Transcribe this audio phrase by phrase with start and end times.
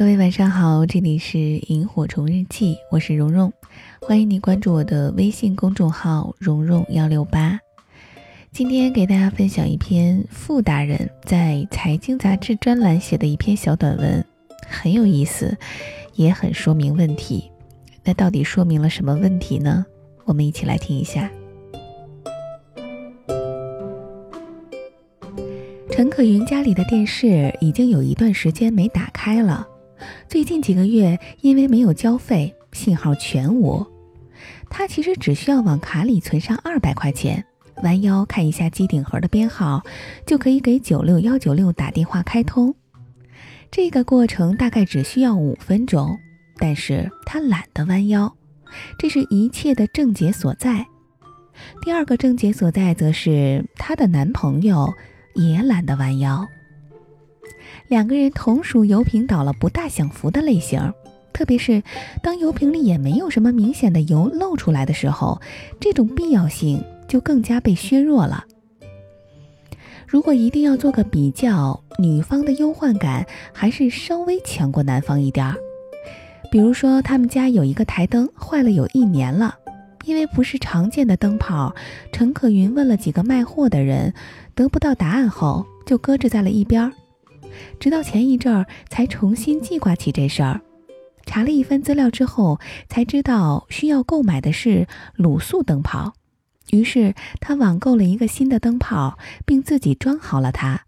[0.00, 3.52] 各位晚上好，这里是萤火虫日记，我是蓉蓉，
[4.00, 7.60] 欢迎你关注我的微信公众号蓉蓉幺六八。
[8.50, 14.24] 今天给大家分享一篇傅大人在财经杂志专栏写的一篇小短文，
[14.66, 15.54] 很有意思，
[16.14, 17.50] 也很说明问题。
[18.02, 19.84] 那到底说明了什么问题呢？
[20.24, 21.30] 我们一起来听一下。
[25.90, 29.68] 陈可云家里的电视已经有一段时间没打开了，
[30.30, 33.84] 最近几个月因为没有交费，信号全无。
[34.70, 37.44] 他其实只需要往卡里存上二百块钱，
[37.82, 39.82] 弯腰看一下机顶盒的编号，
[40.24, 42.72] 就可以给九六幺九六打电话开通。
[43.72, 46.16] 这个过程大概只需要五分钟，
[46.58, 48.32] 但是他懒得弯腰，
[49.00, 50.86] 这是一切的症结所在。
[51.82, 54.94] 第二个症结所在则是她的男朋友。
[55.34, 56.44] 也懒得弯腰。
[57.88, 60.92] 两个人同属油瓶倒了不大享福的类型，
[61.32, 61.82] 特别是
[62.22, 65.40] 当油瓶里也没有什么明显的油漏出来的时候，
[65.78, 68.44] 这种必要性就更加被削弱了。
[70.06, 75.54] 如果一定要做个比较，女方的忧患感还是稍微强过男方一点儿。
[76.50, 79.56] 比如说，他们家有一个台灯坏了有一年了。
[80.06, 81.74] 因为不是常见的灯泡，
[82.10, 84.14] 陈可云问了几个卖货的人，
[84.54, 86.92] 得不到答案后就搁置在了一边儿，
[87.78, 90.60] 直到前一阵儿才重新记挂起这事儿。
[91.26, 96.12] 查了一番资料之后，才知道需要购买的是卤素灯泡，
[96.70, 100.82] 于是他网购了一个新的灯泡，并自己装好了它。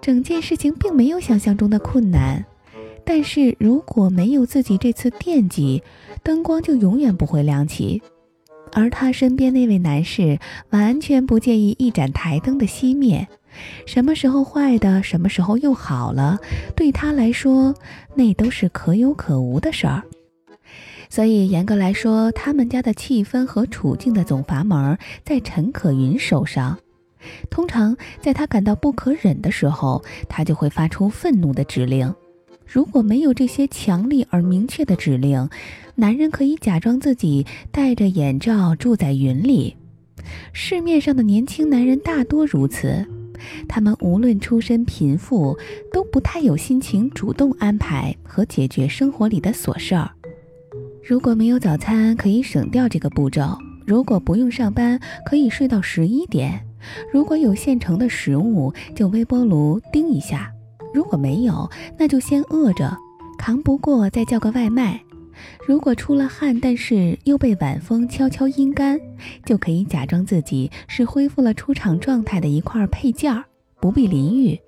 [0.00, 2.44] 整件事情并没有想象中的困难。
[3.04, 5.82] 但是如果没有自己这次惦记，
[6.24, 8.02] 灯光就永远不会亮起。
[8.72, 10.38] 而他身边那位男士
[10.70, 13.28] 完全不介意一盏台灯的熄灭，
[13.86, 16.38] 什么时候坏的，什么时候又好了，
[16.74, 17.74] 对他来说
[18.14, 20.02] 那都是可有可无的事儿。
[21.08, 26.76] 所以严格来说，他们家的气氛和处境的总阀门在陈可云手上。
[27.48, 32.12] 通常在他感到不可忍的时候，他就会发出愤怒的指令。
[32.66, 35.48] 如果没有这些强力而明确的指令，
[35.94, 39.76] 男人可以假装自己戴着眼罩住在云里。
[40.52, 43.06] 市面上的年轻男人大多如此，
[43.68, 45.56] 他们无论出身贫富，
[45.92, 50.10] 都不太有心情主动安排和解决生活里的琐事儿。
[51.02, 56.50] 如果没有早餐，可以省掉这个步骤；如果不用上班，可以睡到十一点；
[57.12, 60.52] 如果有现成的食物，就微波炉叮一下。
[60.92, 62.96] 如果没有，那就先饿着，
[63.38, 65.00] 扛不过再叫个外卖。
[65.66, 69.00] 如果出了汗，但是又被晚风悄悄阴干，
[69.44, 73.44] 就可以假装自己是恢复了出厂状态的一块配件儿，
[73.80, 74.60] 不必淋浴。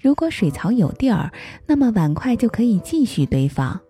[0.00, 1.30] 如果水槽有地儿，
[1.66, 3.80] 那么碗筷就可以继续堆放。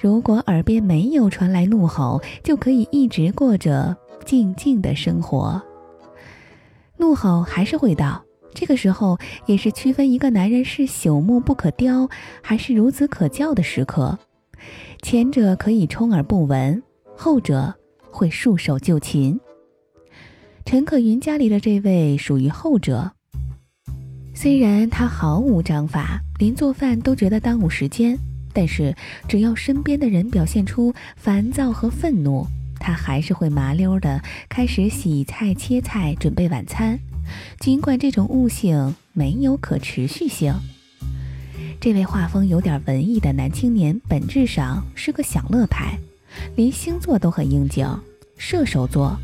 [0.00, 5.62] 如果耳边没有传来怒吼，就可以一直过着静静的生活。
[6.96, 8.24] 怒吼还是会到。
[8.52, 9.16] 这个时候
[9.46, 12.08] 也是区分一个男人是朽木不可雕，
[12.42, 14.18] 还是孺子可教的时刻。
[15.02, 16.82] 前者可以充耳不闻，
[17.16, 17.74] 后者
[18.10, 19.38] 会束手就擒。
[20.64, 23.12] 陈可云家里的这位属于后者。
[24.34, 28.16] 虽然他毫无章法，连做饭都觉得耽误时间，
[28.52, 28.94] 但是
[29.28, 32.46] 只要身边的人表现出烦躁和愤怒，
[32.78, 36.98] 他还是会麻溜的开始洗菜、切菜，准备晚餐。
[37.58, 40.54] 尽管这种悟性没有可持续性，
[41.80, 45.98] 这位画风有点文艺的男青年本质上是个享乐派，
[46.54, 47.88] 连星座都很应景。
[48.36, 49.16] 射手座，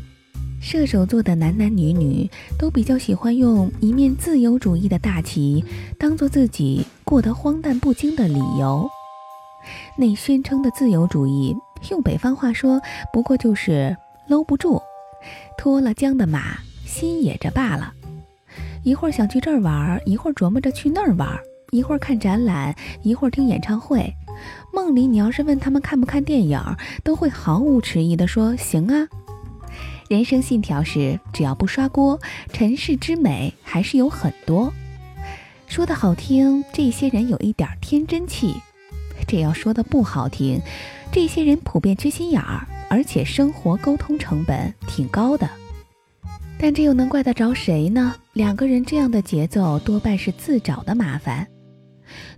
[0.59, 5.63] 射手座的男男女女都比较喜欢用一面自由主义的大旗，
[5.99, 8.89] 当做自己过得荒诞不经的理由。
[9.95, 11.55] 那宣称的自由主义，
[11.91, 12.81] 用北方话说，
[13.13, 13.95] 不过就是
[14.27, 14.81] 搂不住，
[15.59, 16.57] 脱了缰的马，
[16.87, 17.93] 心野着罢了。
[18.83, 21.39] 一会儿想去这儿玩，一会儿琢磨着去那儿玩，
[21.71, 24.13] 一会儿看展览，一会儿听演唱会。
[24.73, 26.61] 梦里你要是问他们看不看电影，
[27.03, 29.07] 都会毫无迟疑地说行啊。
[30.09, 32.19] 人生信条是只要不刷锅，
[32.53, 34.71] 尘世之美还是有很多。
[35.67, 38.53] 说的好听，这些人有一点天真气；
[39.27, 40.61] 这要说的不好听，
[41.11, 45.49] 这些人普遍缺心眼儿，而且生活沟通成本挺高的。
[46.57, 48.15] 但这又能怪得着谁呢？
[48.31, 51.45] 两个人这样的节奏多半是自找的麻烦。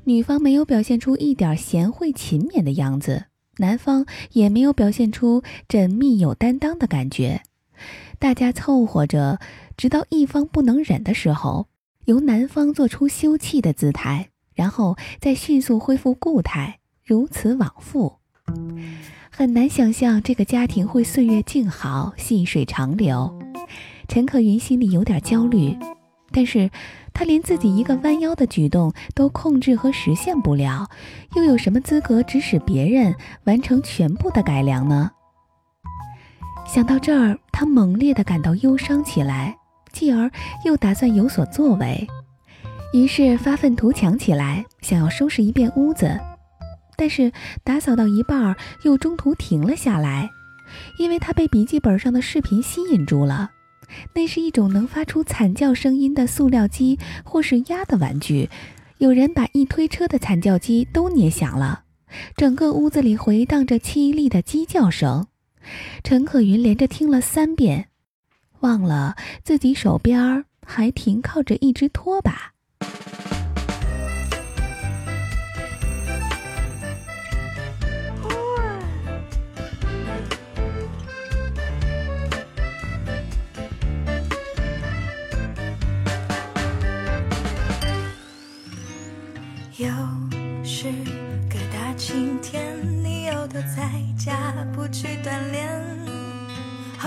[0.06, 3.26] 女方没有表现出一点贤惠勤勉的样子，
[3.58, 7.42] 男方也没有表现出缜密有担当的感觉。
[8.18, 9.40] 大家凑合着，
[9.78, 11.68] 直到一方不能忍的时候，
[12.06, 18.18] 由男方做出休憩的姿态，然后再迅速恢复固态，如此往复。
[19.30, 23.40] 很难想象这个家庭会岁月静好、细水长流。
[24.10, 25.78] 陈可云心里有点焦虑，
[26.32, 26.70] 但是
[27.14, 30.88] 他连自己一个弯腰的举动都控制和实现不了，
[31.36, 33.14] 又有什么资格指使别人
[33.44, 35.12] 完成全部的改良呢？
[36.66, 39.58] 想到这儿，他猛烈地感到忧伤起来，
[39.92, 40.30] 继而
[40.66, 42.08] 又打算有所作为，
[42.94, 46.20] 于是发愤图强起来，想要收拾一遍屋子。
[46.96, 47.32] 但是
[47.64, 50.30] 打扫到一半，又中途停了下来，
[51.00, 53.50] 因为他被笔记本上的视频吸引住了。
[54.14, 58.50] 那是一种能发出惨叫声音的塑料鸡或是鸭的玩具，
[58.98, 61.84] 有人把一推车的惨叫鸡都捏响了，
[62.36, 65.28] 整个屋子里回荡着凄厉的鸡叫声。
[66.04, 67.90] 陈可云连着听了三遍，
[68.62, 72.54] 忘了自己手边还停靠着一只拖把。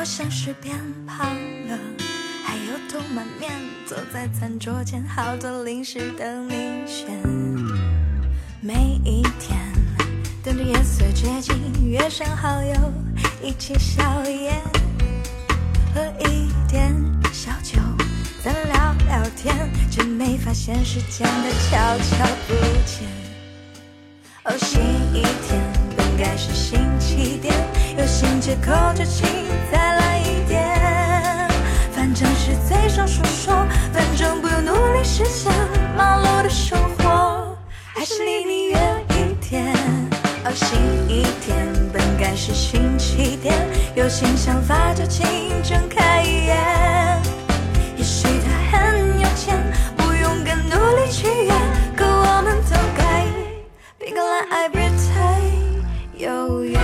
[0.02, 0.76] 好像是变
[1.06, 1.28] 胖
[1.68, 1.78] 了，
[2.44, 3.52] 还有头满面，
[3.86, 7.06] 坐在餐桌前，好多零食等你选。
[8.60, 9.56] 每一天
[10.42, 11.54] 等着夜色接近，
[11.88, 12.74] 约上好友
[13.40, 14.52] 一起宵夜，
[15.94, 16.92] 喝一点
[17.32, 17.78] 小酒。
[18.42, 19.54] 再聊聊天，
[19.88, 22.54] 却没发现时间的悄悄不
[22.84, 23.06] 见。
[24.46, 24.82] 哦，新
[25.14, 25.62] 一天
[26.12, 27.54] 本该是新起点，
[27.96, 29.26] 有新借口就请
[29.70, 30.60] 再来一点。
[31.90, 33.54] 反正是嘴上说说，
[33.94, 35.50] 反正不用努力实现。
[35.96, 37.56] 忙碌的生活，
[37.94, 39.74] 还是离你远一点。
[40.44, 40.78] 哦，新
[41.08, 43.54] 一天本该是新起点，
[43.94, 45.24] 有新想法就请
[45.62, 47.22] 睁开眼。
[47.96, 49.58] 也许他很有钱，
[49.96, 51.56] 不用更努力去圆，
[51.96, 53.24] 可我们都该
[53.98, 55.21] 别跟恋爱别太
[56.22, 56.80] 有缘。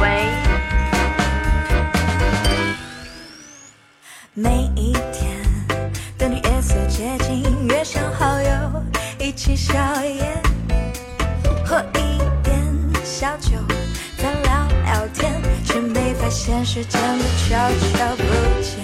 [0.00, 0.24] 喂，
[4.32, 5.38] 每一天
[6.16, 8.82] 等着夜色接近，约上好友。
[9.18, 9.74] 一起宵
[16.64, 17.56] 时间的悄
[17.92, 18.22] 悄不
[18.62, 18.78] 见。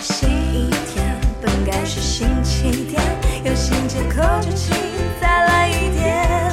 [0.00, 3.02] 新一天本该是新起点，
[3.44, 4.74] 有新借口就请
[5.20, 6.50] 再来一点。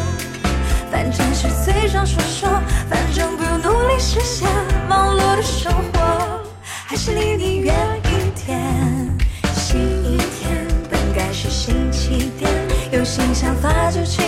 [0.92, 2.50] 反正是嘴上说说，
[2.90, 4.48] 反正不用努力实现。
[4.90, 6.44] 忙碌的生活，
[6.86, 7.74] 还是离你远
[8.04, 8.60] 一点。
[9.56, 12.52] 新一天本该是新起点，
[12.92, 14.24] 有新想法就请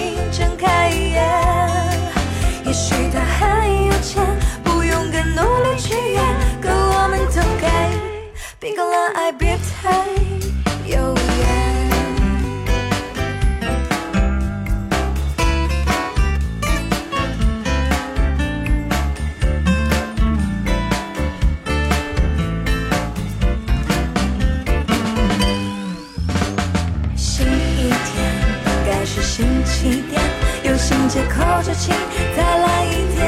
[32.35, 33.19] 再来一点。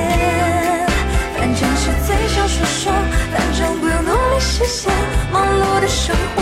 [1.37, 2.93] 反正是嘴上说说，
[3.31, 4.91] 反正不用努力实现。
[5.31, 6.39] 忙碌的生活，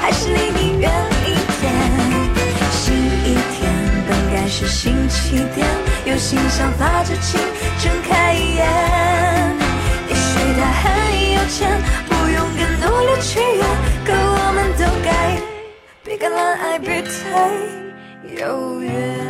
[0.00, 0.90] 还是离你远
[1.26, 1.64] 一点。
[2.70, 3.72] 新一天
[4.06, 5.66] 本该是新起点，
[6.04, 7.40] 有新想法就请
[7.80, 8.66] 睁开眼。
[10.08, 10.84] 也许他很
[11.32, 13.66] 有钱，不用更努力去圆，
[14.04, 15.08] 可我们都该。
[16.04, 17.50] 别跟恋爱别太
[18.38, 19.23] 有缘。